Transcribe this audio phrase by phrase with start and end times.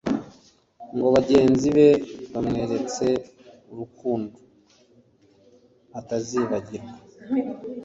[0.95, 1.87] ngo bagenzi be
[2.31, 3.07] bamweretse
[3.71, 4.35] urukundo
[5.99, 6.93] atazibagirwa